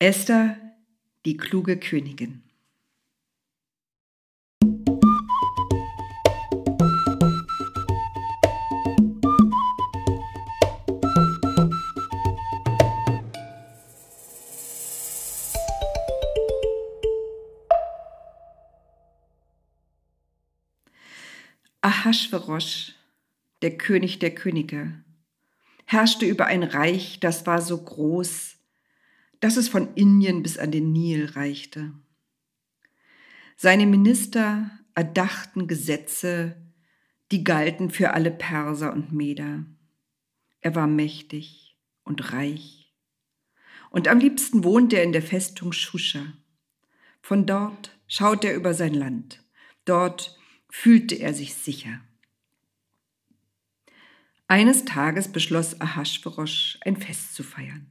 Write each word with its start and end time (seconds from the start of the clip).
Esther, 0.00 0.56
die 1.24 1.36
kluge 1.36 1.76
Königin. 1.76 2.44
Ahasverosch, 21.80 22.94
der 23.62 23.76
König 23.76 24.20
der 24.20 24.32
Könige, 24.32 25.02
herrschte 25.86 26.24
über 26.24 26.46
ein 26.46 26.62
Reich, 26.62 27.18
das 27.18 27.46
war 27.46 27.60
so 27.60 27.82
groß, 27.82 28.57
dass 29.40 29.56
es 29.56 29.68
von 29.68 29.94
Indien 29.94 30.42
bis 30.42 30.58
an 30.58 30.70
den 30.70 30.92
Nil 30.92 31.26
reichte. 31.26 31.92
Seine 33.56 33.86
Minister 33.86 34.70
erdachten 34.94 35.66
Gesetze, 35.66 36.56
die 37.30 37.44
galten 37.44 37.90
für 37.90 38.14
alle 38.14 38.30
Perser 38.30 38.92
und 38.92 39.12
Meder. 39.12 39.64
Er 40.60 40.74
war 40.74 40.86
mächtig 40.86 41.76
und 42.04 42.32
reich. 42.32 42.92
Und 43.90 44.08
am 44.08 44.18
liebsten 44.18 44.64
wohnte 44.64 44.96
er 44.96 45.04
in 45.04 45.12
der 45.12 45.22
Festung 45.22 45.72
Shusha. 45.72 46.34
Von 47.22 47.46
dort 47.46 47.98
schaute 48.06 48.48
er 48.48 48.56
über 48.56 48.74
sein 48.74 48.94
Land. 48.94 49.42
Dort 49.84 50.38
fühlte 50.70 51.14
er 51.14 51.34
sich 51.34 51.54
sicher. 51.54 52.00
Eines 54.46 54.84
Tages 54.84 55.30
beschloss 55.30 55.80
Ahasverosch, 55.80 56.78
ein 56.82 56.96
Fest 56.96 57.34
zu 57.34 57.42
feiern. 57.42 57.90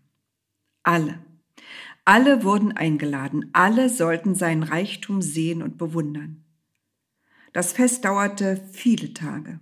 Alle, 0.84 1.20
alle 2.08 2.46
wurden 2.46 2.72
eingeladen, 2.72 3.50
alle 3.52 3.90
sollten 3.90 4.34
seinen 4.34 4.64
Reichtum 4.64 5.22
sehen 5.22 5.62
und 5.62 5.78
bewundern. 5.78 6.46
Das 7.52 7.74
Fest 7.74 8.06
dauerte 8.06 8.64
viele 8.72 9.14
Tage. 9.14 9.60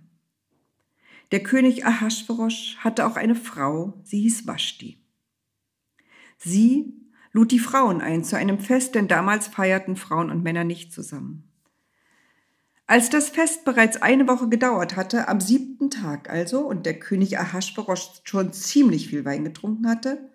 Der 1.32 1.42
König 1.42 1.84
Ahasverosch 1.84 2.76
hatte 2.78 3.04
auch 3.04 3.16
eine 3.16 3.34
Frau, 3.34 4.00
sie 4.04 4.20
hieß 4.20 4.46
Vashti. 4.46 5.02
Sie 6.38 6.94
lud 7.32 7.50
die 7.50 7.58
Frauen 7.58 8.00
ein 8.00 8.22
zu 8.22 8.36
einem 8.36 8.60
Fest, 8.60 8.94
denn 8.94 9.08
damals 9.08 9.48
feierten 9.48 9.96
Frauen 9.96 10.30
und 10.30 10.44
Männer 10.44 10.62
nicht 10.62 10.92
zusammen. 10.92 11.50
Als 12.86 13.10
das 13.10 13.28
Fest 13.28 13.64
bereits 13.64 14.00
eine 14.00 14.28
Woche 14.28 14.48
gedauert 14.48 14.94
hatte, 14.94 15.26
am 15.26 15.40
siebten 15.40 15.90
Tag 15.90 16.30
also, 16.30 16.60
und 16.60 16.86
der 16.86 17.00
König 17.00 17.40
Ahasverosch 17.40 18.20
schon 18.22 18.52
ziemlich 18.52 19.08
viel 19.08 19.24
Wein 19.24 19.42
getrunken 19.42 19.88
hatte, 19.88 20.30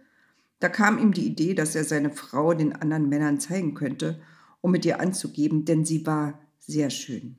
da 0.62 0.70
kam 0.70 1.00
ihm 1.00 1.12
die 1.12 1.26
Idee, 1.26 1.56
dass 1.56 1.76
er 1.76 1.84
seine 1.84 2.12
Frau 2.12 2.54
den 2.54 2.74
anderen 2.74 3.10
Männern 3.10 3.40
zeigen 3.40 3.74
könnte, 3.74 4.22
um 4.62 4.72
mit 4.72 4.86
ihr 4.86 5.00
anzugeben, 5.00 5.66
denn 5.66 5.86
sie 5.86 6.06
war 6.06 6.40
sehr 6.60 6.92
schön. 6.92 7.36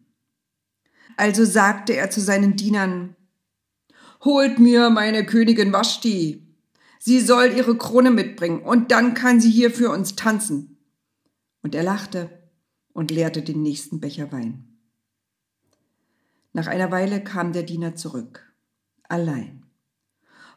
Also 1.17 1.45
sagte 1.45 1.95
er 1.95 2.11
zu 2.11 2.20
seinen 2.20 2.56
Dienern, 2.56 3.17
Holt 4.25 4.59
mir 4.59 4.91
meine 4.91 5.25
Königin 5.25 5.73
Vashti. 5.73 6.47
Sie 6.98 7.20
soll 7.20 7.53
ihre 7.56 7.77
Krone 7.77 8.11
mitbringen 8.11 8.62
und 8.62 8.91
dann 8.91 9.15
kann 9.15 9.41
sie 9.41 9.50
hier 9.50 9.70
für 9.70 9.91
uns 9.91 10.15
tanzen. 10.15 10.78
Und 11.62 11.75
er 11.75 11.83
lachte 11.83 12.31
und 12.93 13.11
leerte 13.11 13.43
den 13.43 13.62
nächsten 13.62 14.00
Becher 14.00 14.31
Wein. 14.33 14.78
Nach 16.53 16.67
einer 16.67 16.91
Weile 16.91 17.23
kam 17.23 17.53
der 17.53 17.62
Diener 17.62 17.95
zurück. 17.95 18.53
Allein. 19.05 19.65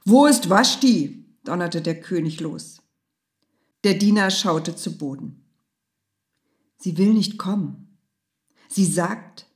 Wo 0.04 0.26
ist 0.26 0.50
Vashti? 0.50 1.25
Donnerte 1.48 1.82
der 1.82 2.00
König 2.00 2.40
los. 2.40 2.82
Der 3.84 3.94
Diener 3.94 4.32
schaute 4.32 4.76
zu 4.76 4.98
Boden. 4.98 5.46
Sie 6.78 6.98
will 6.98 7.14
nicht 7.14 7.38
kommen. 7.38 7.98
Sie 8.68 8.86
sagt, 8.86 9.48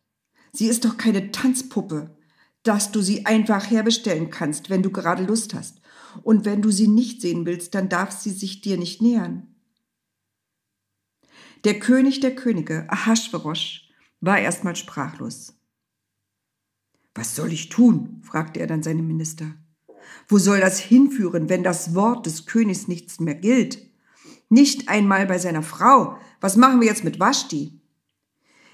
sie 0.53 0.67
ist 0.67 0.85
doch 0.85 0.97
keine 0.97 1.31
Tanzpuppe, 1.31 2.15
dass 2.63 2.91
du 2.91 3.01
sie 3.01 3.25
einfach 3.25 3.69
herbestellen 3.69 4.29
kannst, 4.29 4.69
wenn 4.69 4.83
du 4.83 4.91
gerade 4.91 5.23
Lust 5.23 5.53
hast. 5.53 5.81
Und 6.23 6.45
wenn 6.45 6.61
du 6.61 6.71
sie 6.71 6.87
nicht 6.87 7.21
sehen 7.21 7.45
willst, 7.45 7.75
dann 7.75 7.89
darf 7.89 8.11
sie 8.11 8.31
sich 8.31 8.61
dir 8.61 8.77
nicht 8.77 9.01
nähern. 9.01 9.55
Der 11.63 11.79
König 11.79 12.19
der 12.19 12.35
Könige, 12.35 12.89
Ahasverosch, 12.89 13.89
war 14.21 14.39
erstmal 14.39 14.75
sprachlos. 14.75 15.53
Was 17.15 17.35
soll 17.35 17.51
ich 17.51 17.69
tun? 17.69 18.21
fragte 18.23 18.59
er 18.59 18.67
dann 18.67 18.83
seine 18.83 19.01
Minister. 19.01 19.55
Wo 20.27 20.37
soll 20.37 20.59
das 20.59 20.79
hinführen, 20.79 21.49
wenn 21.49 21.63
das 21.63 21.95
Wort 21.95 22.25
des 22.25 22.45
Königs 22.45 22.87
nichts 22.87 23.19
mehr 23.19 23.35
gilt? 23.35 23.79
Nicht 24.49 24.89
einmal 24.89 25.25
bei 25.25 25.37
seiner 25.37 25.63
Frau. 25.63 26.17
Was 26.41 26.55
machen 26.55 26.81
wir 26.81 26.87
jetzt 26.87 27.03
mit 27.03 27.19
Vashti? 27.19 27.79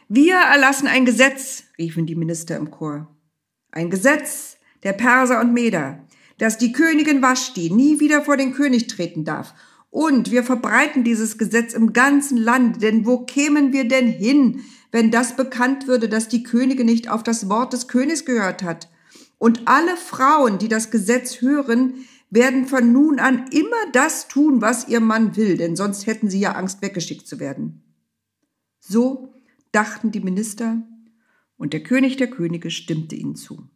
Wir 0.07 0.35
erlassen 0.35 0.88
ein 0.88 1.06
Gesetz, 1.06 1.63
riefen 1.78 2.06
die 2.06 2.16
Minister 2.16 2.57
im 2.57 2.72
Chor. 2.72 3.07
Ein 3.72 3.90
Gesetz 3.90 4.57
der 4.84 4.94
Perser 4.94 5.41
und 5.41 5.53
Meder, 5.53 6.06
dass 6.38 6.57
die 6.57 6.72
Königin 6.72 7.22
Vashti 7.22 7.72
nie 7.72 8.00
wieder 8.00 8.22
vor 8.22 8.38
den 8.38 8.53
König 8.53 8.88
treten 8.88 9.25
darf. 9.25 9.53
Und 9.90 10.29
wir 10.29 10.44
verbreiten 10.44 11.03
dieses 11.03 11.38
Gesetz 11.38 11.74
im 11.74 11.94
ganzen 11.94 12.38
Land, 12.38 12.84
denn 12.84 13.06
wo 13.06 13.19
kämen 13.19 13.74
wir 13.74 13.88
denn 13.88 14.07
hin, 14.07 14.62
wenn 14.91 15.09
das 15.09 15.35
bekannt 15.35 15.88
würde, 15.88 16.07
dass 16.07 16.28
die 16.28 16.44
Königin 16.44 16.85
nicht 16.85 17.09
auf 17.09 17.24
das 17.24 17.50
Wort 17.50 17.74
des 17.74 17.88
Königs 17.88 18.25
gehört 18.25 18.62
hat. 18.62 18.90
Und 19.45 19.67
alle 19.67 19.95
Frauen, 19.95 20.57
die 20.57 20.69
das 20.69 20.89
Gesetz 20.89 21.39
hören, 21.39 22.07
werden 22.31 22.66
von 22.66 22.91
nun 22.91 23.19
an 23.19 23.45
immer 23.51 23.91
das 23.94 24.28
tun, 24.28 24.59
was 24.59 24.88
ihr 24.88 25.00
Mann 25.00 25.35
will, 25.35 25.56
denn 25.56 25.75
sonst 25.75 26.07
hätten 26.07 26.31
sie 26.31 26.39
ja 26.39 26.53
Angst, 26.53 26.81
weggeschickt 26.81 27.28
zu 27.28 27.39
werden. 27.39 27.83
So 28.79 29.35
dachten 29.72 30.11
die 30.11 30.22
Minister, 30.22 30.81
und 31.57 31.73
der 31.73 31.83
König 31.83 32.17
der 32.17 32.28
Könige 32.28 32.72
stimmte 32.72 33.13
ihnen 33.13 33.35
zu. 33.35 33.69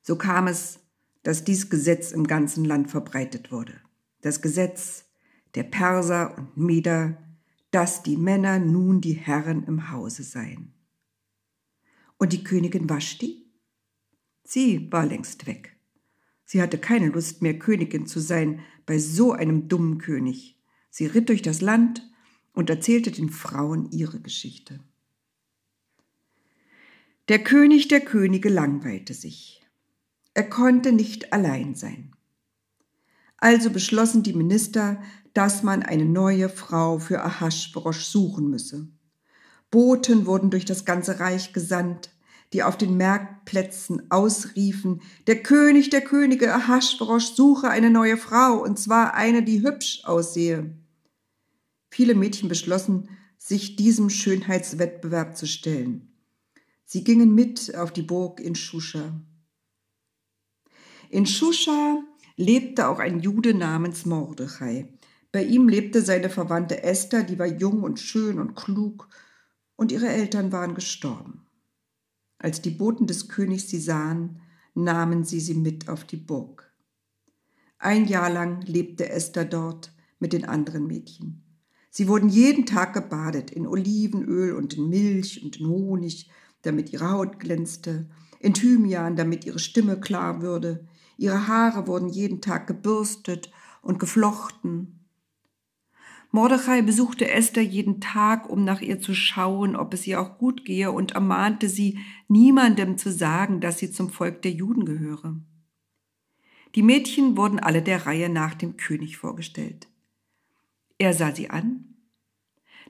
So 0.00 0.16
kam 0.16 0.46
es, 0.46 0.78
dass 1.22 1.44
dies 1.44 1.68
Gesetz 1.68 2.10
im 2.10 2.26
ganzen 2.26 2.64
Land 2.64 2.90
verbreitet 2.90 3.52
wurde. 3.52 3.74
Das 4.22 4.40
Gesetz 4.40 5.04
der 5.56 5.64
Perser 5.64 6.38
und 6.38 6.56
Meder, 6.56 7.18
dass 7.70 8.02
die 8.02 8.16
Männer 8.16 8.60
nun 8.60 9.02
die 9.02 9.12
Herren 9.12 9.64
im 9.64 9.90
Hause 9.90 10.22
seien. 10.22 10.72
Und 12.16 12.32
die 12.32 12.44
Königin 12.44 12.88
Vashti? 12.88 13.45
Sie 14.48 14.90
war 14.92 15.04
längst 15.04 15.48
weg. 15.48 15.76
Sie 16.44 16.62
hatte 16.62 16.78
keine 16.78 17.08
Lust 17.08 17.42
mehr, 17.42 17.58
Königin 17.58 18.06
zu 18.06 18.20
sein 18.20 18.60
bei 18.86 18.96
so 18.98 19.32
einem 19.32 19.68
dummen 19.68 19.98
König. 19.98 20.56
Sie 20.88 21.06
ritt 21.06 21.28
durch 21.28 21.42
das 21.42 21.60
Land 21.60 22.08
und 22.52 22.70
erzählte 22.70 23.10
den 23.10 23.28
Frauen 23.28 23.90
ihre 23.90 24.20
Geschichte. 24.20 24.78
Der 27.28 27.42
König 27.42 27.88
der 27.88 28.00
Könige 28.00 28.48
langweilte 28.48 29.14
sich. 29.14 29.66
Er 30.32 30.48
konnte 30.48 30.92
nicht 30.92 31.32
allein 31.32 31.74
sein. 31.74 32.12
Also 33.38 33.70
beschlossen 33.70 34.22
die 34.22 34.32
Minister, 34.32 35.02
dass 35.34 35.64
man 35.64 35.82
eine 35.82 36.04
neue 36.04 36.48
Frau 36.48 37.00
für 37.00 37.24
Ahasverosch 37.24 38.04
suchen 38.04 38.48
müsse. 38.48 38.86
Boten 39.72 40.24
wurden 40.24 40.50
durch 40.50 40.64
das 40.64 40.84
ganze 40.84 41.18
Reich 41.18 41.52
gesandt, 41.52 42.15
die 42.56 42.62
auf 42.62 42.78
den 42.78 42.96
Marktplätzen 42.96 44.10
ausriefen, 44.10 45.02
der 45.26 45.42
König 45.42 45.90
der 45.90 46.00
Könige 46.00 46.54
Ahasverosch 46.54 47.34
suche 47.34 47.68
eine 47.68 47.90
neue 47.90 48.16
Frau, 48.16 48.62
und 48.62 48.78
zwar 48.78 49.12
eine, 49.12 49.42
die 49.42 49.60
hübsch 49.60 50.00
aussehe. 50.04 50.74
Viele 51.90 52.14
Mädchen 52.14 52.48
beschlossen, 52.48 53.10
sich 53.36 53.76
diesem 53.76 54.08
Schönheitswettbewerb 54.08 55.36
zu 55.36 55.46
stellen. 55.46 56.14
Sie 56.86 57.04
gingen 57.04 57.34
mit 57.34 57.76
auf 57.76 57.92
die 57.92 58.00
Burg 58.00 58.40
in 58.40 58.54
Shusha. 58.54 59.20
In 61.10 61.26
Shusha 61.26 61.98
lebte 62.36 62.88
auch 62.88 63.00
ein 63.00 63.20
Jude 63.20 63.52
namens 63.52 64.06
Mordechai. 64.06 64.94
Bei 65.30 65.42
ihm 65.42 65.68
lebte 65.68 66.00
seine 66.00 66.30
Verwandte 66.30 66.82
Esther, 66.82 67.22
die 67.22 67.38
war 67.38 67.46
jung 67.46 67.82
und 67.82 68.00
schön 68.00 68.38
und 68.38 68.54
klug, 68.54 69.10
und 69.76 69.92
ihre 69.92 70.08
Eltern 70.08 70.52
waren 70.52 70.74
gestorben. 70.74 71.45
Als 72.38 72.60
die 72.60 72.70
Boten 72.70 73.06
des 73.06 73.28
Königs 73.28 73.68
sie 73.68 73.80
sahen, 73.80 74.40
nahmen 74.74 75.24
sie 75.24 75.40
sie 75.40 75.54
mit 75.54 75.88
auf 75.88 76.04
die 76.04 76.16
Burg. 76.16 76.72
Ein 77.78 78.06
Jahr 78.06 78.30
lang 78.30 78.62
lebte 78.62 79.08
Esther 79.08 79.44
dort 79.44 79.92
mit 80.18 80.32
den 80.32 80.44
anderen 80.44 80.86
Mädchen. 80.86 81.42
Sie 81.90 82.08
wurden 82.08 82.28
jeden 82.28 82.66
Tag 82.66 82.92
gebadet 82.92 83.50
in 83.50 83.66
Olivenöl 83.66 84.54
und 84.54 84.74
in 84.74 84.88
Milch 84.88 85.42
und 85.42 85.58
in 85.58 85.68
Honig, 85.68 86.30
damit 86.62 86.92
ihre 86.92 87.10
Haut 87.10 87.38
glänzte, 87.40 88.08
in 88.38 88.52
Thymian, 88.52 89.16
damit 89.16 89.46
ihre 89.46 89.58
Stimme 89.58 89.98
klar 89.98 90.42
würde. 90.42 90.86
Ihre 91.16 91.48
Haare 91.48 91.86
wurden 91.86 92.08
jeden 92.08 92.42
Tag 92.42 92.66
gebürstet 92.66 93.50
und 93.80 93.98
geflochten 93.98 94.95
Mordechai 96.30 96.82
besuchte 96.82 97.30
Esther 97.30 97.62
jeden 97.62 98.00
Tag, 98.00 98.50
um 98.50 98.64
nach 98.64 98.80
ihr 98.80 99.00
zu 99.00 99.14
schauen, 99.14 99.76
ob 99.76 99.94
es 99.94 100.06
ihr 100.06 100.20
auch 100.20 100.38
gut 100.38 100.64
gehe, 100.64 100.92
und 100.92 101.12
ermahnte 101.12 101.68
sie, 101.68 101.98
niemandem 102.28 102.98
zu 102.98 103.10
sagen, 103.10 103.60
dass 103.60 103.78
sie 103.78 103.90
zum 103.90 104.10
Volk 104.10 104.42
der 104.42 104.52
Juden 104.52 104.84
gehöre. 104.84 105.40
Die 106.74 106.82
Mädchen 106.82 107.36
wurden 107.36 107.58
alle 107.58 107.80
der 107.80 108.06
Reihe 108.06 108.28
nach 108.28 108.54
dem 108.54 108.76
König 108.76 109.16
vorgestellt. 109.16 109.88
Er 110.98 111.14
sah 111.14 111.34
sie 111.34 111.48
an, 111.48 111.96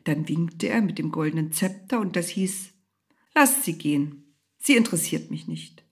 dann 0.05 0.29
winkte 0.29 0.69
er 0.69 0.83
mit 0.83 0.99
dem 0.99 1.11
goldenen 1.11 1.53
Zepter 1.53 2.01
und 2.01 2.17
das 2.17 2.29
hieß, 2.29 2.73
lasst 3.35 3.65
sie 3.65 3.77
gehen, 3.77 4.35
sie 4.59 4.77
interessiert 4.77 5.31
mich 5.31 5.47
nicht. 5.47 5.85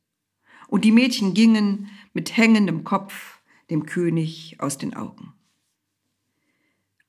Und 0.68 0.84
die 0.84 0.92
Mädchen 0.92 1.34
gingen 1.34 1.88
mit 2.12 2.36
hängendem 2.36 2.84
Kopf 2.84 3.40
dem 3.70 3.86
König 3.86 4.56
aus 4.58 4.78
den 4.78 4.94
Augen. 4.94 5.32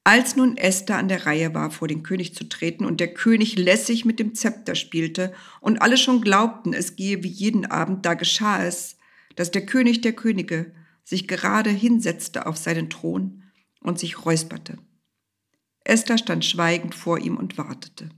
Als 0.08 0.36
nun 0.36 0.56
Esther 0.56 1.00
an 1.00 1.08
der 1.08 1.26
Reihe 1.26 1.56
war, 1.56 1.72
vor 1.72 1.88
den 1.88 2.04
König 2.04 2.36
zu 2.36 2.48
treten 2.48 2.86
und 2.86 3.00
der 3.00 3.12
König 3.12 3.58
lässig 3.58 4.06
mit 4.06 4.20
dem 4.20 4.36
Zepter 4.36 4.76
spielte 4.76 5.34
und 5.62 5.82
alle 5.82 5.98
schon 5.98 6.22
glaubten, 6.22 6.74
es 6.74 6.96
gehe 6.96 7.24
wie 7.24 7.28
jeden 7.28 7.66
Abend, 7.66 8.06
da 8.06 8.14
geschah 8.14 8.64
es, 8.64 8.98
dass 9.36 9.50
der 9.50 9.66
König 9.66 10.02
der 10.02 10.14
Könige 10.14 10.72
sich 11.04 11.28
gerade 11.28 11.72
hinsetzte 11.72 12.46
auf 12.46 12.56
seinen 12.56 12.92
Thron 12.92 13.42
und 13.82 13.98
sich 13.98 14.24
räusperte. 14.24 14.78
Esther 15.84 16.20
stand 16.20 16.46
schweigend 16.46 16.94
vor 16.94 17.18
ihm 17.18 17.36
und 17.36 17.58
wartete. 17.58 18.10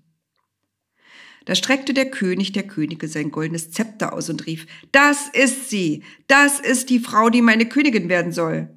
Da 1.46 1.56
streckte 1.56 1.94
der 1.94 2.12
König 2.12 2.52
der 2.52 2.68
Könige 2.68 3.08
sein 3.08 3.32
goldenes 3.32 3.72
Zepter 3.72 4.12
aus 4.12 4.30
und 4.30 4.46
rief, 4.46 4.68
Das 4.92 5.30
ist 5.30 5.70
sie, 5.70 6.04
das 6.28 6.60
ist 6.60 6.90
die 6.90 7.00
Frau, 7.00 7.30
die 7.30 7.42
meine 7.42 7.66
Königin 7.66 8.10
werden 8.10 8.34
soll. 8.34 8.76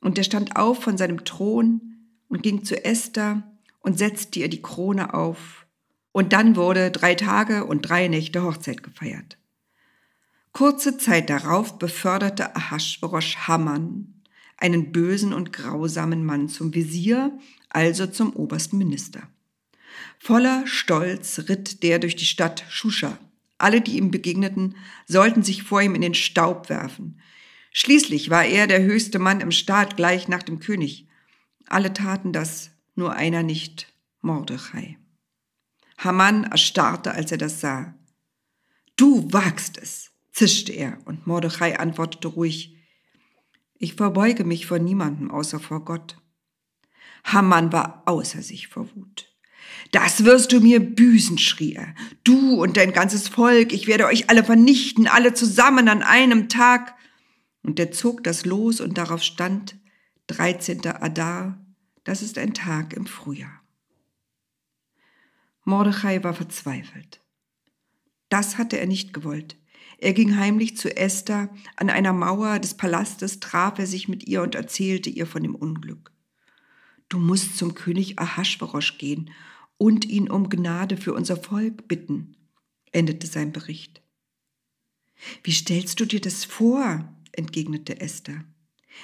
Und 0.00 0.16
er 0.16 0.24
stand 0.24 0.56
auf 0.56 0.82
von 0.82 0.96
seinem 0.96 1.26
Thron 1.26 1.87
und 2.28 2.42
ging 2.42 2.64
zu 2.64 2.84
Esther 2.84 3.42
und 3.80 3.98
setzte 3.98 4.40
ihr 4.40 4.48
die 4.48 4.62
Krone 4.62 5.14
auf. 5.14 5.66
Und 6.12 6.32
dann 6.32 6.56
wurde 6.56 6.90
drei 6.90 7.14
Tage 7.14 7.64
und 7.64 7.82
drei 7.82 8.08
Nächte 8.08 8.42
Hochzeit 8.42 8.82
gefeiert. 8.82 9.38
Kurze 10.52 10.98
Zeit 10.98 11.30
darauf 11.30 11.78
beförderte 11.78 12.56
Ahasverosch 12.56 13.36
Haman, 13.46 14.22
einen 14.56 14.92
bösen 14.92 15.32
und 15.32 15.52
grausamen 15.52 16.24
Mann, 16.24 16.48
zum 16.48 16.74
Visier, 16.74 17.38
also 17.68 18.06
zum 18.06 18.34
obersten 18.34 18.78
Minister. 18.78 19.22
Voller 20.18 20.66
Stolz 20.66 21.44
ritt 21.48 21.82
der 21.82 21.98
durch 21.98 22.16
die 22.16 22.24
Stadt 22.24 22.64
Shusha. 22.68 23.18
Alle, 23.58 23.80
die 23.80 23.98
ihm 23.98 24.10
begegneten, 24.10 24.76
sollten 25.06 25.42
sich 25.42 25.62
vor 25.62 25.82
ihm 25.82 25.94
in 25.94 26.00
den 26.00 26.14
Staub 26.14 26.68
werfen. 26.68 27.20
Schließlich 27.72 28.30
war 28.30 28.44
er 28.44 28.66
der 28.66 28.82
höchste 28.82 29.18
Mann 29.18 29.40
im 29.40 29.50
Staat 29.50 29.96
gleich 29.96 30.28
nach 30.28 30.42
dem 30.42 30.58
König. 30.58 31.07
Alle 31.68 31.92
taten 31.92 32.32
das, 32.32 32.70
nur 32.94 33.12
einer 33.12 33.42
nicht, 33.42 33.92
Mordechai. 34.20 34.98
Haman 35.98 36.44
erstarrte, 36.44 37.12
als 37.12 37.30
er 37.32 37.38
das 37.38 37.60
sah. 37.60 37.94
Du 38.96 39.32
wagst 39.32 39.78
es, 39.78 40.10
zischte 40.32 40.72
er, 40.72 40.98
und 41.04 41.26
Mordechai 41.26 41.78
antwortete 41.78 42.28
ruhig, 42.28 42.76
ich 43.78 43.94
verbeuge 43.94 44.44
mich 44.44 44.66
vor 44.66 44.78
niemandem 44.78 45.30
außer 45.30 45.60
vor 45.60 45.84
Gott. 45.84 46.16
Haman 47.24 47.72
war 47.72 48.02
außer 48.06 48.42
sich 48.42 48.68
vor 48.68 48.88
Wut. 48.96 49.32
Das 49.92 50.24
wirst 50.24 50.52
du 50.52 50.60
mir 50.60 50.80
büßen, 50.80 51.38
schrie 51.38 51.74
er. 51.74 51.94
Du 52.24 52.60
und 52.60 52.76
dein 52.76 52.92
ganzes 52.92 53.28
Volk, 53.28 53.72
ich 53.72 53.86
werde 53.86 54.06
euch 54.06 54.30
alle 54.30 54.42
vernichten, 54.42 55.06
alle 55.06 55.34
zusammen 55.34 55.88
an 55.88 56.02
einem 56.02 56.48
Tag. 56.48 56.94
Und 57.62 57.78
er 57.78 57.92
zog 57.92 58.24
das 58.24 58.44
Los 58.44 58.80
und 58.80 58.98
darauf 58.98 59.22
stand 59.22 59.77
13. 60.28 60.86
Adar, 60.86 61.58
das 62.04 62.22
ist 62.22 62.38
ein 62.38 62.52
Tag 62.54 62.92
im 62.92 63.06
Frühjahr. 63.06 63.62
Mordechai 65.64 66.22
war 66.22 66.34
verzweifelt. 66.34 67.20
Das 68.28 68.58
hatte 68.58 68.78
er 68.78 68.86
nicht 68.86 69.14
gewollt. 69.14 69.56
Er 69.96 70.12
ging 70.12 70.36
heimlich 70.36 70.76
zu 70.76 70.94
Esther, 70.94 71.48
an 71.76 71.90
einer 71.90 72.12
Mauer 72.12 72.58
des 72.58 72.76
Palastes 72.76 73.40
traf 73.40 73.78
er 73.78 73.86
sich 73.86 74.06
mit 74.06 74.26
ihr 74.28 74.42
und 74.42 74.54
erzählte 74.54 75.10
ihr 75.10 75.26
von 75.26 75.42
dem 75.42 75.54
Unglück. 75.54 76.12
Du 77.08 77.18
musst 77.18 77.56
zum 77.56 77.74
König 77.74 78.18
Ahasverosch 78.18 78.98
gehen 78.98 79.30
und 79.78 80.04
ihn 80.04 80.30
um 80.30 80.50
Gnade 80.50 80.98
für 80.98 81.14
unser 81.14 81.38
Volk 81.38 81.88
bitten, 81.88 82.36
endete 82.92 83.26
sein 83.26 83.50
Bericht. 83.50 84.02
Wie 85.42 85.52
stellst 85.52 85.98
du 86.00 86.04
dir 86.04 86.20
das 86.20 86.44
vor? 86.44 87.12
entgegnete 87.32 88.00
Esther. 88.00 88.44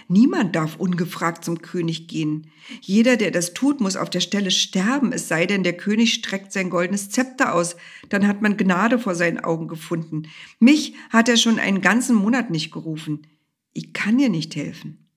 Niemand 0.08 0.54
darf 0.54 0.76
ungefragt 0.76 1.44
zum 1.44 1.62
König 1.62 2.08
gehen. 2.08 2.50
Jeder, 2.80 3.16
der 3.16 3.30
das 3.30 3.54
tut, 3.54 3.80
muss 3.80 3.96
auf 3.96 4.10
der 4.10 4.20
Stelle 4.20 4.50
sterben, 4.50 5.12
es 5.12 5.28
sei 5.28 5.46
denn, 5.46 5.62
der 5.62 5.76
König 5.76 6.14
streckt 6.14 6.52
sein 6.52 6.70
goldenes 6.70 7.10
Zepter 7.10 7.54
aus, 7.54 7.76
dann 8.08 8.26
hat 8.26 8.42
man 8.42 8.56
Gnade 8.56 8.98
vor 8.98 9.14
seinen 9.14 9.40
Augen 9.40 9.68
gefunden. 9.68 10.28
Mich 10.58 10.94
hat 11.10 11.28
er 11.28 11.36
schon 11.36 11.58
einen 11.58 11.80
ganzen 11.80 12.16
Monat 12.16 12.50
nicht 12.50 12.70
gerufen. 12.70 13.26
Ich 13.72 13.92
kann 13.92 14.18
dir 14.18 14.28
nicht 14.28 14.56
helfen. 14.56 15.08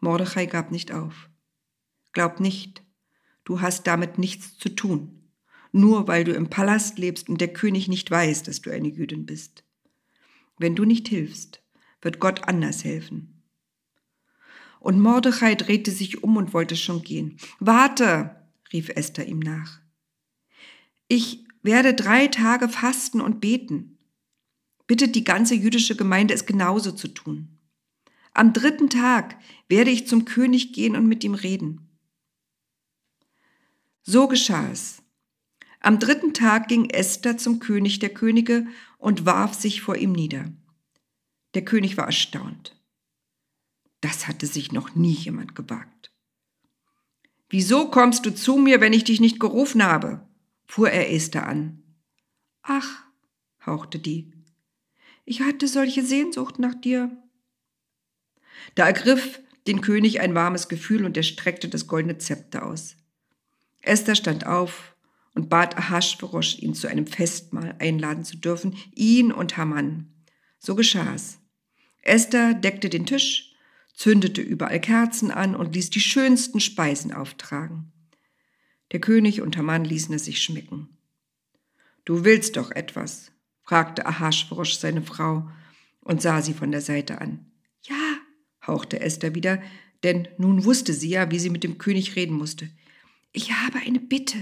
Mordechai 0.00 0.46
gab 0.46 0.70
nicht 0.70 0.92
auf. 0.92 1.28
Glaub 2.12 2.38
nicht, 2.38 2.84
du 3.44 3.60
hast 3.60 3.86
damit 3.86 4.18
nichts 4.18 4.56
zu 4.58 4.68
tun, 4.68 5.30
nur 5.72 6.06
weil 6.06 6.24
du 6.24 6.32
im 6.32 6.48
Palast 6.48 6.98
lebst 6.98 7.28
und 7.28 7.40
der 7.40 7.52
König 7.52 7.88
nicht 7.88 8.10
weiß, 8.10 8.44
dass 8.44 8.62
du 8.62 8.70
eine 8.70 8.88
Jüdin 8.88 9.26
bist. 9.26 9.64
Wenn 10.58 10.76
du 10.76 10.84
nicht 10.84 11.08
hilfst, 11.08 11.63
wird 12.04 12.20
Gott 12.20 12.46
anders 12.46 12.84
helfen. 12.84 13.42
Und 14.80 15.00
Mordechai 15.00 15.54
drehte 15.54 15.90
sich 15.90 16.22
um 16.22 16.36
und 16.36 16.52
wollte 16.52 16.76
schon 16.76 17.02
gehen. 17.02 17.38
Warte, 17.58 18.36
rief 18.72 18.90
Esther 18.90 19.26
ihm 19.26 19.38
nach. 19.38 19.80
Ich 21.08 21.44
werde 21.62 21.94
drei 21.94 22.28
Tage 22.28 22.68
fasten 22.68 23.20
und 23.20 23.40
beten. 23.40 23.98
Bittet 24.86 25.14
die 25.14 25.24
ganze 25.24 25.54
jüdische 25.54 25.96
Gemeinde 25.96 26.34
es 26.34 26.44
genauso 26.44 26.92
zu 26.92 27.08
tun. 27.08 27.58
Am 28.32 28.52
dritten 28.52 28.90
Tag 28.90 29.38
werde 29.68 29.90
ich 29.90 30.06
zum 30.06 30.26
König 30.26 30.72
gehen 30.72 30.96
und 30.96 31.06
mit 31.06 31.24
ihm 31.24 31.34
reden. 31.34 31.88
So 34.02 34.28
geschah 34.28 34.68
es. 34.70 35.02
Am 35.80 35.98
dritten 35.98 36.34
Tag 36.34 36.68
ging 36.68 36.90
Esther 36.90 37.38
zum 37.38 37.58
König 37.58 38.00
der 38.00 38.10
Könige 38.10 38.66
und 38.98 39.24
warf 39.24 39.54
sich 39.54 39.80
vor 39.80 39.96
ihm 39.96 40.12
nieder. 40.12 40.52
Der 41.54 41.64
König 41.64 41.96
war 41.96 42.06
erstaunt. 42.06 42.76
Das 44.00 44.26
hatte 44.26 44.46
sich 44.46 44.72
noch 44.72 44.94
nie 44.94 45.14
jemand 45.14 45.54
gewagt. 45.54 46.12
Wieso 47.48 47.90
kommst 47.90 48.26
du 48.26 48.34
zu 48.34 48.56
mir, 48.56 48.80
wenn 48.80 48.92
ich 48.92 49.04
dich 49.04 49.20
nicht 49.20 49.40
gerufen 49.40 49.82
habe? 49.82 50.28
fuhr 50.66 50.90
er 50.90 51.12
Esther 51.12 51.46
an. 51.46 51.82
Ach, 52.62 53.04
hauchte 53.64 53.98
die, 53.98 54.32
ich 55.24 55.40
hatte 55.40 55.68
solche 55.68 56.04
Sehnsucht 56.04 56.58
nach 56.58 56.74
dir. 56.74 57.10
Da 58.74 58.86
ergriff 58.86 59.40
den 59.66 59.80
König 59.80 60.20
ein 60.20 60.34
warmes 60.34 60.68
Gefühl 60.68 61.04
und 61.04 61.16
er 61.16 61.22
streckte 61.22 61.68
das 61.68 61.86
goldene 61.86 62.18
Zepter 62.18 62.66
aus. 62.66 62.96
Esther 63.80 64.14
stand 64.14 64.46
auf 64.46 64.96
und 65.34 65.48
bat 65.48 65.76
Ahasverosch, 65.78 66.58
ihn 66.58 66.74
zu 66.74 66.88
einem 66.88 67.06
Festmahl 67.06 67.74
einladen 67.78 68.24
zu 68.24 68.36
dürfen, 68.36 68.76
ihn 68.94 69.32
und 69.32 69.56
Haman. 69.56 70.12
So 70.58 70.74
geschah 70.74 71.14
es. 71.14 71.38
Esther 72.04 72.54
deckte 72.54 72.90
den 72.90 73.06
Tisch, 73.06 73.54
zündete 73.94 74.42
überall 74.42 74.80
Kerzen 74.80 75.30
an 75.30 75.54
und 75.56 75.74
ließ 75.74 75.90
die 75.90 76.00
schönsten 76.00 76.60
Speisen 76.60 77.12
auftragen. 77.12 77.92
Der 78.92 79.00
König 79.00 79.40
und 79.40 79.56
Haman 79.56 79.84
ließen 79.84 80.14
es 80.14 80.26
sich 80.26 80.42
schmecken. 80.42 80.88
Du 82.04 82.24
willst 82.24 82.56
doch 82.56 82.70
etwas, 82.70 83.32
fragte 83.62 84.04
Ahasverosch 84.06 84.74
seine 84.74 85.02
Frau 85.02 85.50
und 86.00 86.20
sah 86.20 86.42
sie 86.42 86.52
von 86.52 86.70
der 86.70 86.82
Seite 86.82 87.20
an. 87.20 87.46
Ja, 87.82 88.18
hauchte 88.66 89.00
Esther 89.00 89.34
wieder, 89.34 89.62
denn 90.02 90.28
nun 90.36 90.64
wusste 90.64 90.92
sie 90.92 91.08
ja, 91.08 91.30
wie 91.30 91.38
sie 91.38 91.50
mit 91.50 91.64
dem 91.64 91.78
König 91.78 92.14
reden 92.16 92.36
musste. 92.36 92.68
Ich 93.32 93.52
habe 93.52 93.78
eine 93.78 94.00
Bitte. 94.00 94.36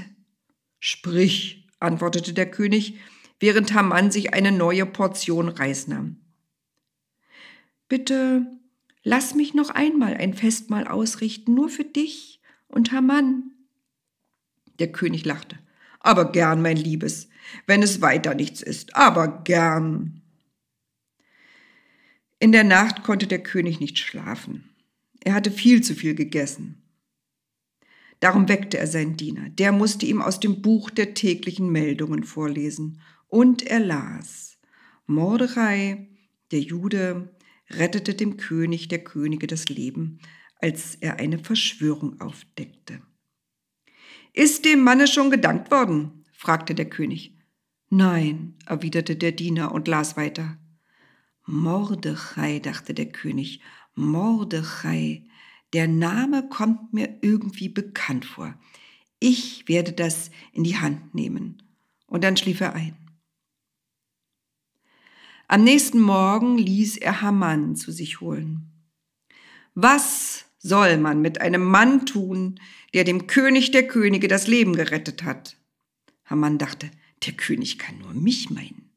Sprich, 0.81 1.69
antwortete 1.79 2.33
der 2.33 2.51
König, 2.51 2.99
während 3.39 3.73
Haman 3.73 4.11
sich 4.11 4.35
eine 4.35 4.51
neue 4.51 4.87
Portion 4.87 5.49
Reis 5.49 5.87
nahm. 5.87 6.22
Bitte 7.93 8.47
lass 9.03 9.35
mich 9.35 9.53
noch 9.53 9.69
einmal 9.69 10.15
ein 10.15 10.33
Festmahl 10.33 10.89
ausrichten, 10.89 11.53
nur 11.53 11.69
für 11.69 11.85
dich 11.85 12.41
und 12.67 12.91
Haman. 12.91 13.51
Der 14.79 14.91
König 14.91 15.27
lachte. 15.27 15.59
Aber 16.01 16.33
gern, 16.33 16.63
mein 16.63 16.79
Liebes, 16.79 17.29
wenn 17.67 17.83
es 17.83 18.01
weiter 18.01 18.35
nichts 18.35 18.63
ist, 18.63 18.97
aber 18.97 19.43
gern. 19.45 20.23
In 22.39 22.51
der 22.53 22.65
Nacht 22.65 23.03
konnte 23.03 23.27
der 23.27 23.43
König 23.43 23.79
nicht 23.79 23.99
schlafen. 23.99 24.71
Er 25.21 25.35
hatte 25.35 25.51
viel 25.51 25.83
zu 25.83 25.95
viel 25.95 26.15
gegessen. 26.15 26.83
Darum 28.21 28.49
weckte 28.49 28.79
er 28.79 28.87
seinen 28.87 29.19
Diener. 29.19 29.51
Der 29.51 29.71
musste 29.71 30.07
ihm 30.07 30.23
aus 30.23 30.41
dem 30.41 30.63
Buch 30.63 30.89
der 30.89 31.13
täglichen 31.13 31.71
Meldungen 31.71 32.25
vorlesen. 32.25 33.03
Und 33.29 33.61
er 33.61 33.81
las. 33.81 34.57
Mordechai, 35.05 36.09
der 36.53 36.61
Jude, 36.61 37.29
rettete 37.77 38.15
dem 38.15 38.37
König 38.37 38.89
der 38.89 39.03
Könige 39.03 39.47
das 39.47 39.69
Leben, 39.69 40.19
als 40.61 40.95
er 40.97 41.19
eine 41.19 41.39
Verschwörung 41.39 42.21
aufdeckte. 42.21 43.03
Ist 44.33 44.65
dem 44.65 44.81
Manne 44.81 45.07
schon 45.07 45.31
gedankt 45.31 45.71
worden? 45.71 46.25
fragte 46.33 46.75
der 46.75 46.89
König. 46.89 47.37
Nein, 47.91 48.55
erwiderte 48.67 49.17
der 49.17 49.33
Diener 49.33 49.73
und 49.73 49.87
las 49.87 50.17
weiter. 50.17 50.59
Mordechai, 51.45 52.61
dachte 52.61 52.95
der 52.95 53.07
König, 53.07 53.61
Mordechai, 53.95 55.27
Der 55.73 55.89
Name 55.89 56.49
kommt 56.49 56.93
mir 56.93 57.19
irgendwie 57.23 57.69
bekannt 57.69 58.25
vor. 58.25 58.55
Ich 59.19 59.69
werde 59.69 59.93
das 59.93 60.31
in 60.53 60.65
die 60.65 60.77
Hand 60.77 61.15
nehmen. 61.15 61.63
Und 62.07 62.25
dann 62.25 62.37
schlief 62.37 62.61
er 62.61 62.75
ein. 62.75 63.02
Am 65.53 65.65
nächsten 65.65 66.01
Morgen 66.01 66.57
ließ 66.57 66.97
er 66.97 67.21
Haman 67.21 67.77
zu 67.77 67.93
sich 67.93 68.23
holen. 68.23 68.71
Was 69.75 70.47
soll 70.59 70.97
man 70.97 71.21
mit 71.21 71.43
einem 71.43 71.63
Mann 71.63 72.07
tun, 72.07 72.59
der 72.95 73.05
dem 73.05 73.27
König 73.27 73.71
der 73.71 73.87
Könige 73.87 74.29
das 74.29 74.47
Leben 74.47 74.75
gerettet 74.75 75.25
hat? 75.25 75.59
Haman 76.25 76.57
dachte, 76.57 76.91
der 77.27 77.35
König 77.35 77.79
kann 77.79 77.99
nur 77.99 78.15
mich 78.15 78.49
meinen. 78.49 78.93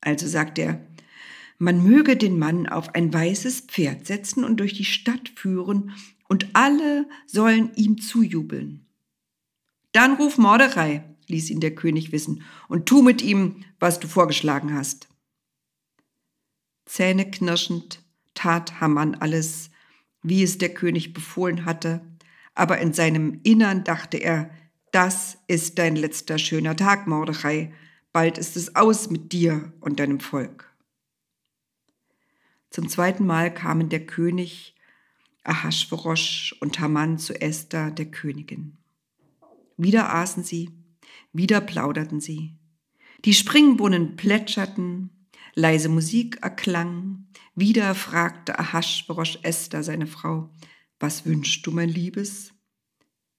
Also 0.00 0.26
sagte 0.26 0.62
er, 0.62 0.86
man 1.58 1.84
möge 1.84 2.16
den 2.16 2.36
Mann 2.36 2.66
auf 2.66 2.96
ein 2.96 3.14
weißes 3.14 3.60
Pferd 3.68 4.04
setzen 4.04 4.42
und 4.42 4.56
durch 4.58 4.72
die 4.72 4.84
Stadt 4.84 5.30
führen, 5.36 5.92
und 6.28 6.48
alle 6.54 7.08
sollen 7.26 7.70
ihm 7.76 8.00
zujubeln. 8.00 8.86
Dann 9.92 10.14
ruf 10.14 10.36
Mordechai, 10.36 11.04
ließ 11.28 11.50
ihn 11.50 11.60
der 11.60 11.76
König 11.76 12.10
wissen, 12.10 12.42
und 12.66 12.86
tu 12.86 13.02
mit 13.02 13.22
ihm, 13.22 13.62
was 13.78 14.00
du 14.00 14.08
vorgeschlagen 14.08 14.74
hast. 14.74 15.11
Zähneknirschend 16.84 18.02
tat 18.34 18.80
Haman 18.80 19.14
alles, 19.14 19.70
wie 20.22 20.42
es 20.42 20.58
der 20.58 20.72
König 20.72 21.12
befohlen 21.12 21.64
hatte, 21.64 22.00
aber 22.54 22.78
in 22.78 22.92
seinem 22.92 23.40
Innern 23.42 23.84
dachte 23.84 24.18
er, 24.18 24.50
das 24.90 25.38
ist 25.46 25.78
dein 25.78 25.96
letzter 25.96 26.38
schöner 26.38 26.76
Tag, 26.76 27.06
Mordechai, 27.06 27.72
bald 28.12 28.36
ist 28.36 28.56
es 28.56 28.76
aus 28.76 29.10
mit 29.10 29.32
dir 29.32 29.72
und 29.80 30.00
deinem 30.00 30.20
Volk. 30.20 30.70
Zum 32.70 32.88
zweiten 32.88 33.26
Mal 33.26 33.52
kamen 33.52 33.88
der 33.88 34.06
König, 34.06 34.74
Ahasverosch 35.44 36.54
und 36.60 36.78
Haman 36.78 37.18
zu 37.18 37.38
Esther, 37.40 37.90
der 37.90 38.10
Königin. 38.10 38.78
Wieder 39.76 40.14
aßen 40.14 40.44
sie, 40.44 40.70
wieder 41.32 41.60
plauderten 41.60 42.20
sie. 42.20 42.54
Die 43.24 43.34
Springbrunnen 43.34 44.16
plätscherten, 44.16 45.10
leise 45.54 45.88
Musik 45.88 46.38
erklang, 46.42 47.26
wieder 47.54 47.94
fragte 47.94 48.58
Ahasverosch 48.58 49.38
Esther, 49.42 49.82
seine 49.82 50.06
Frau, 50.06 50.50
was 50.98 51.26
wünschst 51.26 51.66
du, 51.66 51.70
mein 51.70 51.88
Liebes? 51.88 52.52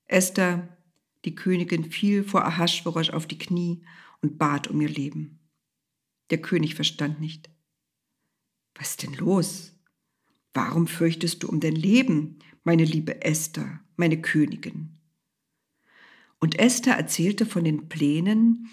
Esther, 0.06 0.78
die 1.26 1.36
Königin, 1.36 1.90
fiel 1.92 2.24
vor 2.24 2.46
Ahasverosch 2.46 3.10
auf 3.12 3.26
die 3.28 3.38
Knie 3.38 3.84
und 4.22 4.38
bat 4.38 4.68
um 4.68 4.80
ihr 4.82 4.90
Leben. 4.90 5.40
Der 6.30 6.42
König 6.42 6.76
verstand 6.76 7.20
nicht. 7.20 7.50
Was 8.76 8.92
ist 8.92 9.04
denn 9.04 9.14
los? 9.14 9.74
Warum 10.54 10.88
fürchtest 10.88 11.44
du 11.44 11.50
um 11.50 11.60
dein 11.60 11.76
Leben, 11.76 12.40
meine 12.64 12.86
liebe 12.86 13.24
Esther, 13.24 13.80
meine 13.96 14.22
Königin? 14.22 15.00
Und 16.40 16.60
Esther 16.60 16.96
erzählte 16.96 17.46
von 17.46 17.64
den 17.64 17.88
Plänen, 17.88 18.70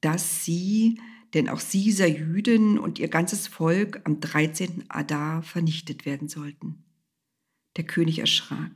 dass 0.00 0.44
sie, 0.44 1.00
denn 1.34 1.48
auch 1.48 1.60
sie 1.60 1.92
sei 1.92 2.08
Jüdin 2.08 2.78
und 2.78 2.98
ihr 2.98 3.08
ganzes 3.08 3.46
Volk 3.46 4.00
am 4.04 4.20
13. 4.20 4.84
Adar 4.88 5.42
vernichtet 5.42 6.04
werden 6.04 6.28
sollten. 6.28 6.84
Der 7.76 7.84
König 7.84 8.18
erschrak. 8.18 8.72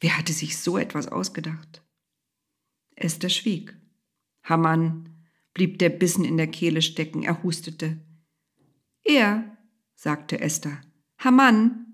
Wer 0.00 0.16
hatte 0.16 0.32
sich 0.32 0.58
so 0.58 0.78
etwas 0.78 1.08
ausgedacht? 1.08 1.82
Esther 2.94 3.28
schwieg. 3.28 3.76
Hamann 4.42 5.08
blieb 5.54 5.78
der 5.78 5.88
Bissen 5.88 6.24
in 6.24 6.36
der 6.36 6.46
Kehle 6.46 6.82
stecken, 6.82 7.22
er 7.22 7.42
hustete. 7.42 7.98
Er, 9.02 9.56
sagte 9.94 10.40
Esther. 10.40 10.80
Hamann. 11.18 11.86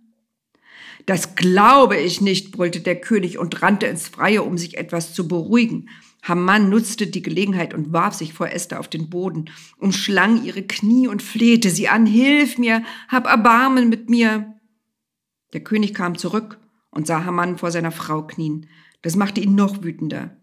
Das 1.06 1.34
glaube 1.34 1.96
ich 1.96 2.20
nicht, 2.20 2.52
brüllte 2.52 2.80
der 2.80 3.00
König 3.00 3.38
und 3.38 3.62
rannte 3.62 3.86
ins 3.86 4.08
Freie, 4.08 4.42
um 4.42 4.58
sich 4.58 4.76
etwas 4.76 5.14
zu 5.14 5.28
beruhigen. 5.28 5.88
Haman 6.24 6.70
nutzte 6.70 7.06
die 7.06 7.20
Gelegenheit 7.20 7.74
und 7.74 7.92
warf 7.92 8.14
sich 8.14 8.32
vor 8.32 8.50
Esther 8.50 8.80
auf 8.80 8.88
den 8.88 9.10
Boden, 9.10 9.50
umschlang 9.76 10.42
ihre 10.42 10.62
Knie 10.62 11.06
und 11.06 11.22
flehte 11.22 11.68
sie 11.68 11.88
an, 11.88 12.06
Hilf 12.06 12.56
mir, 12.56 12.82
hab 13.08 13.26
Erbarmen 13.26 13.90
mit 13.90 14.08
mir. 14.08 14.54
Der 15.52 15.62
König 15.62 15.92
kam 15.92 16.16
zurück 16.16 16.58
und 16.90 17.06
sah 17.06 17.24
Haman 17.24 17.58
vor 17.58 17.70
seiner 17.70 17.92
Frau 17.92 18.26
knien. 18.26 18.68
Das 19.02 19.16
machte 19.16 19.42
ihn 19.42 19.54
noch 19.54 19.84
wütender. 19.84 20.40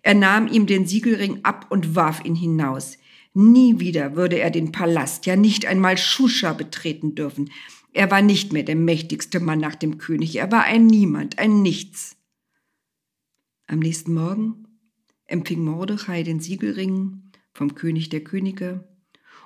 Er 0.00 0.14
nahm 0.14 0.48
ihm 0.48 0.66
den 0.66 0.86
Siegelring 0.86 1.44
ab 1.44 1.66
und 1.68 1.94
warf 1.94 2.24
ihn 2.24 2.34
hinaus. 2.34 2.96
Nie 3.34 3.80
wieder 3.80 4.16
würde 4.16 4.38
er 4.38 4.50
den 4.50 4.72
Palast, 4.72 5.26
ja 5.26 5.36
nicht 5.36 5.66
einmal 5.66 5.98
Shusha 5.98 6.54
betreten 6.54 7.14
dürfen. 7.14 7.50
Er 7.92 8.10
war 8.10 8.22
nicht 8.22 8.54
mehr 8.54 8.62
der 8.62 8.76
mächtigste 8.76 9.40
Mann 9.40 9.58
nach 9.58 9.74
dem 9.74 9.98
König, 9.98 10.36
er 10.36 10.50
war 10.50 10.64
ein 10.64 10.86
Niemand, 10.86 11.38
ein 11.38 11.60
Nichts. 11.60 12.16
Am 13.66 13.78
nächsten 13.78 14.14
Morgen 14.14 14.61
empfing 15.32 15.64
Mordechai 15.64 16.22
den 16.22 16.40
Siegelring 16.40 17.22
vom 17.52 17.74
König 17.74 18.10
der 18.10 18.22
Könige 18.22 18.88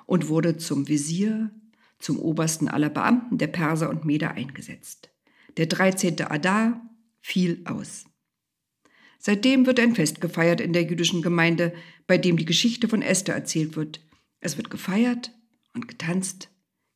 und 0.05 0.27
wurde 0.27 0.57
zum 0.57 0.87
Visier, 0.87 1.51
zum 1.99 2.19
obersten 2.19 2.67
aller 2.67 2.89
Beamten 2.89 3.37
der 3.37 3.47
Perser 3.47 3.89
und 3.89 4.05
Meder 4.05 4.31
eingesetzt. 4.31 5.09
Der 5.57 5.65
13. 5.65 6.21
Adar 6.21 6.81
fiel 7.21 7.61
aus. 7.65 8.05
Seitdem 9.17 9.65
wird 9.65 9.79
ein 9.79 9.95
Fest 9.95 10.21
gefeiert 10.21 10.61
in 10.61 10.73
der 10.73 10.83
jüdischen 10.83 11.21
Gemeinde, 11.21 11.73
bei 12.05 12.17
dem 12.17 12.37
die 12.37 12.45
Geschichte 12.45 12.87
von 12.87 13.01
Esther 13.01 13.33
erzählt 13.33 13.75
wird. 13.75 14.05
Es 14.39 14.57
wird 14.57 14.69
gefeiert 14.69 15.31
und 15.73 15.87
getanzt, 15.87 16.49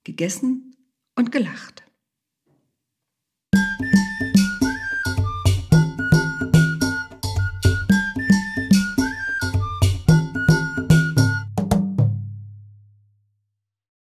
gegessen 0.03 0.75
und 1.15 1.31
gelacht. 1.31 1.83